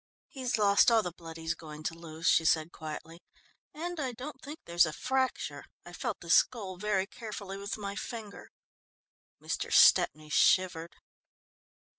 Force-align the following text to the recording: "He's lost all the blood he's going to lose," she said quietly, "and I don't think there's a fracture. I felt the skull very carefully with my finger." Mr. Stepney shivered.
"He's 0.29 0.57
lost 0.57 0.89
all 0.89 1.03
the 1.03 1.11
blood 1.11 1.37
he's 1.37 1.53
going 1.53 1.83
to 1.83 1.93
lose," 1.93 2.25
she 2.27 2.43
said 2.43 2.71
quietly, 2.71 3.21
"and 3.71 3.99
I 3.99 4.13
don't 4.13 4.41
think 4.41 4.57
there's 4.65 4.87
a 4.87 4.91
fracture. 4.93 5.63
I 5.85 5.93
felt 5.93 6.21
the 6.21 6.29
skull 6.31 6.77
very 6.77 7.05
carefully 7.05 7.57
with 7.59 7.77
my 7.77 7.93
finger." 7.95 8.49
Mr. 9.39 9.71
Stepney 9.71 10.31
shivered. 10.31 10.95